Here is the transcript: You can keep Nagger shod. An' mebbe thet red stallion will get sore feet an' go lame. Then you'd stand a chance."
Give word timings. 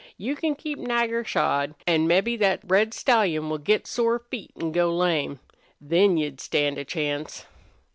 You 0.17 0.35
can 0.35 0.55
keep 0.55 0.79
Nagger 0.79 1.23
shod. 1.23 1.75
An' 1.85 2.07
mebbe 2.07 2.35
thet 2.39 2.61
red 2.63 2.91
stallion 2.91 3.51
will 3.51 3.59
get 3.59 3.85
sore 3.85 4.17
feet 4.17 4.49
an' 4.59 4.71
go 4.71 4.91
lame. 4.91 5.39
Then 5.79 6.17
you'd 6.17 6.41
stand 6.41 6.79
a 6.79 6.83
chance." 6.83 7.45